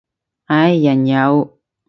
[0.47, 1.59] 唉，人有